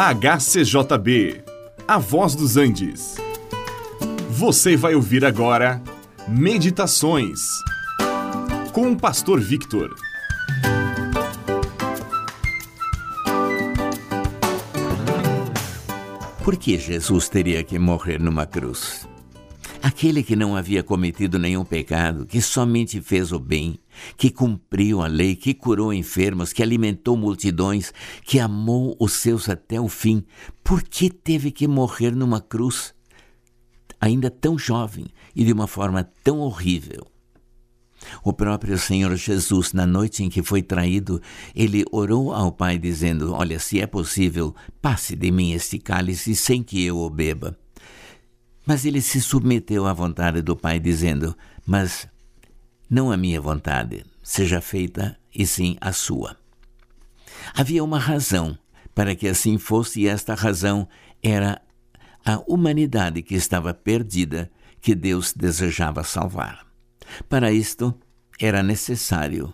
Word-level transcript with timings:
HCJB, 0.00 1.42
A 1.88 1.98
Voz 1.98 2.36
dos 2.36 2.56
Andes. 2.56 3.16
Você 4.30 4.76
vai 4.76 4.94
ouvir 4.94 5.24
agora 5.24 5.82
Meditações 6.28 7.40
com 8.72 8.92
o 8.92 8.96
Pastor 8.96 9.40
Victor. 9.40 9.92
Por 16.44 16.56
que 16.56 16.78
Jesus 16.78 17.28
teria 17.28 17.64
que 17.64 17.76
morrer 17.76 18.20
numa 18.20 18.46
cruz? 18.46 19.04
Aquele 19.82 20.22
que 20.22 20.36
não 20.36 20.54
havia 20.54 20.84
cometido 20.84 21.40
nenhum 21.40 21.64
pecado, 21.64 22.24
que 22.24 22.40
somente 22.40 23.00
fez 23.00 23.32
o 23.32 23.38
bem, 23.40 23.80
que 24.16 24.30
cumpriu 24.30 25.02
a 25.02 25.06
lei, 25.06 25.36
que 25.36 25.54
curou 25.54 25.92
enfermos, 25.92 26.52
que 26.52 26.62
alimentou 26.62 27.16
multidões, 27.16 27.92
que 28.24 28.38
amou 28.38 28.96
os 28.98 29.12
seus 29.14 29.48
até 29.48 29.80
o 29.80 29.88
fim, 29.88 30.24
por 30.62 30.82
que 30.82 31.10
teve 31.10 31.50
que 31.50 31.66
morrer 31.66 32.14
numa 32.14 32.40
cruz? 32.40 32.94
Ainda 34.00 34.30
tão 34.30 34.58
jovem 34.58 35.06
e 35.34 35.44
de 35.44 35.52
uma 35.52 35.66
forma 35.66 36.04
tão 36.22 36.38
horrível. 36.38 37.06
O 38.22 38.32
próprio 38.32 38.78
Senhor 38.78 39.14
Jesus, 39.16 39.72
na 39.72 39.86
noite 39.86 40.22
em 40.22 40.28
que 40.28 40.42
foi 40.42 40.62
traído, 40.62 41.20
ele 41.54 41.84
orou 41.90 42.32
ao 42.32 42.52
Pai, 42.52 42.78
dizendo: 42.78 43.32
Olha, 43.32 43.58
se 43.58 43.80
é 43.80 43.86
possível, 43.86 44.54
passe 44.80 45.16
de 45.16 45.30
mim 45.30 45.52
este 45.52 45.78
cálice 45.78 46.34
sem 46.34 46.62
que 46.62 46.84
eu 46.84 46.98
o 46.98 47.10
beba. 47.10 47.58
Mas 48.64 48.84
ele 48.84 49.00
se 49.00 49.20
submeteu 49.20 49.86
à 49.86 49.92
vontade 49.92 50.42
do 50.42 50.54
Pai, 50.54 50.78
dizendo: 50.78 51.36
Mas 51.66 52.06
não 52.88 53.10
a 53.10 53.16
minha 53.16 53.40
vontade 53.40 54.04
seja 54.22 54.60
feita, 54.60 55.18
e 55.34 55.46
sim 55.46 55.76
a 55.80 55.92
sua. 55.92 56.36
Havia 57.54 57.82
uma 57.82 57.98
razão 57.98 58.58
para 58.94 59.14
que 59.14 59.28
assim 59.28 59.58
fosse, 59.58 60.02
e 60.02 60.08
esta 60.08 60.34
razão 60.34 60.88
era 61.22 61.62
a 62.24 62.42
humanidade 62.46 63.22
que 63.22 63.34
estava 63.34 63.72
perdida, 63.72 64.50
que 64.80 64.94
Deus 64.94 65.32
desejava 65.32 66.04
salvar. 66.04 66.66
Para 67.28 67.52
isto, 67.52 67.94
era 68.38 68.62
necessário 68.62 69.52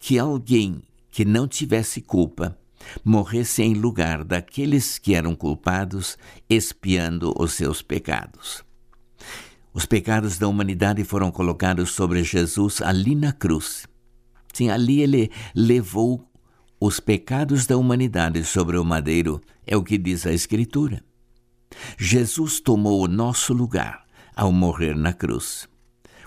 que 0.00 0.18
alguém 0.18 0.82
que 1.10 1.24
não 1.24 1.46
tivesse 1.46 2.00
culpa 2.00 2.58
morresse 3.04 3.62
em 3.62 3.74
lugar 3.74 4.24
daqueles 4.24 4.98
que 4.98 5.14
eram 5.14 5.34
culpados, 5.34 6.16
expiando 6.48 7.34
os 7.38 7.52
seus 7.52 7.82
pecados. 7.82 8.62
Os 9.76 9.84
pecados 9.84 10.38
da 10.38 10.48
humanidade 10.48 11.04
foram 11.04 11.30
colocados 11.30 11.90
sobre 11.90 12.24
Jesus 12.24 12.80
ali 12.80 13.14
na 13.14 13.30
cruz. 13.30 13.86
Sim, 14.54 14.70
ali 14.70 15.02
ele 15.02 15.30
levou 15.54 16.26
os 16.80 16.98
pecados 16.98 17.66
da 17.66 17.76
humanidade 17.76 18.42
sobre 18.42 18.78
o 18.78 18.84
madeiro, 18.84 19.38
é 19.66 19.76
o 19.76 19.84
que 19.84 19.98
diz 19.98 20.26
a 20.26 20.32
Escritura. 20.32 21.04
Jesus 21.98 22.58
tomou 22.58 23.04
o 23.04 23.06
nosso 23.06 23.52
lugar 23.52 24.06
ao 24.34 24.50
morrer 24.50 24.96
na 24.96 25.12
cruz, 25.12 25.68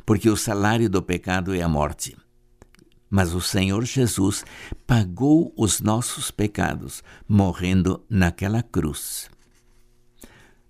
porque 0.05 0.29
o 0.29 0.37
salário 0.37 0.87
do 0.87 1.01
pecado 1.01 1.51
é 1.55 1.63
a 1.63 1.67
morte. 1.67 2.15
Mas 3.09 3.33
o 3.33 3.41
Senhor 3.41 3.83
Jesus 3.83 4.45
pagou 4.85 5.51
os 5.57 5.81
nossos 5.81 6.29
pecados, 6.29 7.01
morrendo 7.27 8.05
naquela 8.07 8.61
cruz. 8.61 9.27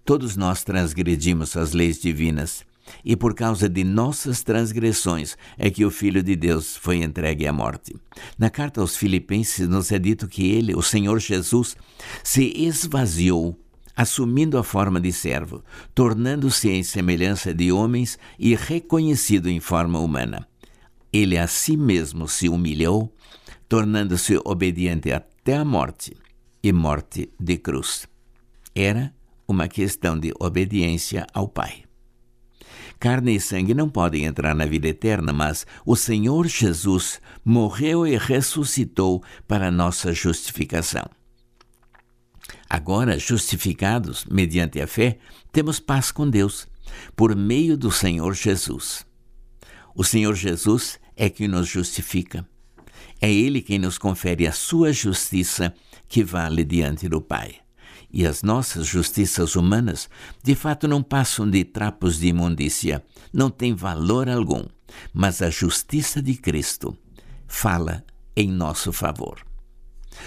Todos 0.09 0.35
nós 0.35 0.63
transgredimos 0.63 1.55
as 1.55 1.71
leis 1.71 2.01
divinas, 2.01 2.65
e 3.05 3.15
por 3.15 3.35
causa 3.35 3.69
de 3.69 3.83
nossas 3.83 4.41
transgressões 4.41 5.37
é 5.55 5.69
que 5.69 5.85
o 5.85 5.91
Filho 5.91 6.23
de 6.23 6.35
Deus 6.35 6.75
foi 6.75 7.03
entregue 7.03 7.45
à 7.45 7.53
morte. 7.53 7.95
Na 8.35 8.49
carta 8.49 8.81
aos 8.81 8.97
Filipenses 8.97 9.69
nos 9.69 9.91
é 9.91 9.99
dito 9.99 10.27
que 10.27 10.49
ele, 10.49 10.73
o 10.73 10.81
Senhor 10.81 11.19
Jesus, 11.19 11.77
se 12.23 12.51
esvaziou 12.55 13.55
assumindo 13.95 14.57
a 14.57 14.63
forma 14.63 14.99
de 14.99 15.11
servo, 15.11 15.63
tornando-se 15.93 16.71
em 16.71 16.81
semelhança 16.81 17.53
de 17.53 17.71
homens 17.71 18.17
e 18.39 18.55
reconhecido 18.55 19.47
em 19.47 19.59
forma 19.59 19.99
humana 19.99 20.47
ele 21.13 21.37
a 21.37 21.45
si 21.45 21.77
mesmo 21.77 22.27
se 22.27 22.49
humilhou, 22.49 23.13
tornando-se 23.67 24.39
obediente 24.43 25.11
até 25.11 25.55
a 25.55 25.63
morte 25.63 26.17
e 26.63 26.73
morte 26.73 27.29
de 27.39 27.57
cruz. 27.57 28.07
Era 28.73 29.13
uma 29.49 29.67
questão 29.67 30.17
de 30.17 30.31
obediência 30.39 31.25
ao 31.33 31.47
Pai. 31.47 31.83
Carne 32.99 33.35
e 33.35 33.39
sangue 33.39 33.73
não 33.73 33.89
podem 33.89 34.25
entrar 34.25 34.53
na 34.53 34.65
vida 34.65 34.87
eterna, 34.87 35.33
mas 35.33 35.65
o 35.85 35.95
Senhor 35.95 36.45
Jesus 36.47 37.19
morreu 37.43 38.05
e 38.05 38.15
ressuscitou 38.15 39.23
para 39.47 39.71
nossa 39.71 40.13
justificação. 40.13 41.09
Agora, 42.69 43.17
justificados 43.17 44.25
mediante 44.25 44.79
a 44.79 44.85
fé, 44.85 45.17
temos 45.51 45.79
paz 45.79 46.11
com 46.11 46.29
Deus, 46.29 46.67
por 47.15 47.35
meio 47.35 47.75
do 47.75 47.91
Senhor 47.91 48.35
Jesus. 48.35 49.05
O 49.95 50.03
Senhor 50.03 50.35
Jesus 50.35 50.99
é 51.15 51.29
quem 51.29 51.47
nos 51.47 51.67
justifica. 51.67 52.47
É 53.19 53.31
Ele 53.31 53.61
quem 53.61 53.79
nos 53.79 53.97
confere 53.97 54.45
a 54.45 54.51
sua 54.51 54.93
justiça 54.93 55.73
que 56.07 56.23
vale 56.23 56.63
diante 56.63 57.09
do 57.09 57.19
Pai. 57.19 57.55
E 58.11 58.25
as 58.25 58.41
nossas 58.41 58.87
justiças 58.87 59.55
humanas, 59.55 60.09
de 60.43 60.55
fato, 60.55 60.87
não 60.87 61.03
passam 61.03 61.49
de 61.49 61.63
trapos 61.63 62.19
de 62.19 62.27
imundícia, 62.27 63.03
não 63.31 63.49
têm 63.49 63.75
valor 63.75 64.27
algum, 64.27 64.65
mas 65.13 65.41
a 65.41 65.49
justiça 65.49 66.21
de 66.21 66.35
Cristo 66.35 66.97
fala 67.47 68.03
em 68.35 68.49
nosso 68.49 68.91
favor. 68.91 69.39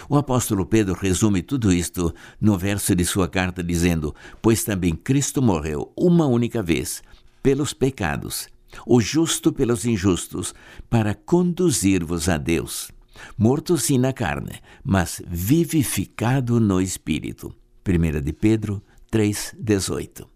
O 0.08 0.16
apóstolo 0.16 0.64
Pedro 0.64 0.94
resume 0.94 1.42
tudo 1.42 1.72
isto 1.72 2.14
no 2.40 2.56
verso 2.56 2.94
de 2.94 3.04
sua 3.04 3.28
carta 3.28 3.62
dizendo: 3.62 4.14
Pois 4.40 4.62
também 4.62 4.94
Cristo 4.94 5.42
morreu 5.42 5.92
uma 5.96 6.26
única 6.26 6.62
vez 6.62 7.02
pelos 7.42 7.74
pecados 7.74 8.48
o 8.86 9.00
justo 9.00 9.52
pelos 9.52 9.84
injustos, 9.84 10.54
para 10.88 11.14
conduzir-vos 11.14 12.28
a 12.28 12.38
Deus. 12.38 12.90
Morto 13.36 13.76
sim 13.76 13.98
na 13.98 14.12
carne, 14.12 14.60
mas 14.82 15.22
vivificado 15.26 16.58
no 16.58 16.80
Espírito. 16.80 17.54
1 17.86 18.20
de 18.20 18.32
Pedro 18.32 18.82
3,18. 19.10 20.26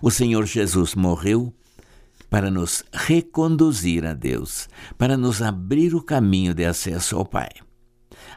O 0.00 0.10
Senhor 0.10 0.46
Jesus 0.46 0.94
morreu 0.94 1.52
para 2.30 2.50
nos 2.50 2.82
reconduzir 2.92 4.06
a 4.06 4.14
Deus, 4.14 4.68
para 4.96 5.16
nos 5.16 5.42
abrir 5.42 5.94
o 5.94 6.02
caminho 6.02 6.54
de 6.54 6.64
acesso 6.64 7.16
ao 7.16 7.26
Pai. 7.26 7.50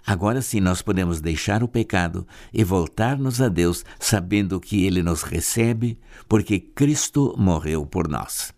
Agora 0.06 0.41
sim 0.41 0.59
nós 0.59 0.81
podemos 0.81 1.22
deixar 1.22 1.63
o 1.63 1.68
pecado 1.68 2.28
e 2.53 2.63
voltar-nos 2.63 3.41
a 3.41 3.47
Deus, 3.47 3.85
sabendo 4.00 4.59
que 4.59 4.85
Ele 4.85 5.01
nos 5.01 5.24
recebe, 5.24 5.97
porque 6.28 6.59
Cristo 6.59 7.34
morreu 7.38 7.85
por 7.85 8.07
nós. 8.07 8.53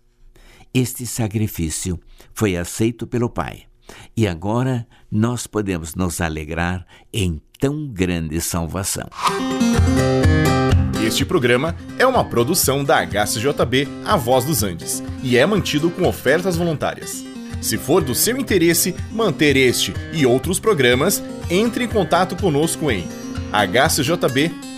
Este 0.74 1.06
sacrifício 1.06 1.98
foi 2.34 2.56
aceito 2.56 3.06
pelo 3.06 3.30
Pai. 3.30 3.67
E 4.16 4.26
agora 4.26 4.86
nós 5.10 5.46
podemos 5.46 5.94
nos 5.94 6.20
alegrar 6.20 6.86
em 7.12 7.40
tão 7.58 7.86
grande 7.86 8.40
salvação. 8.40 9.08
Este 11.04 11.24
programa 11.24 11.74
é 11.98 12.06
uma 12.06 12.24
produção 12.24 12.84
da 12.84 12.98
HCJB 13.06 13.88
A 14.04 14.16
Voz 14.16 14.44
dos 14.44 14.62
Andes 14.62 15.02
e 15.22 15.36
é 15.36 15.46
mantido 15.46 15.90
com 15.90 16.06
ofertas 16.06 16.56
voluntárias. 16.56 17.24
Se 17.60 17.76
for 17.76 18.02
do 18.02 18.14
seu 18.14 18.36
interesse 18.36 18.94
manter 19.10 19.56
este 19.56 19.94
e 20.12 20.26
outros 20.26 20.60
programas, 20.60 21.22
entre 21.50 21.84
em 21.84 21.88
contato 21.88 22.36
conosco 22.36 22.90
em 22.90 23.08
hcjb.com.br. 23.52 24.68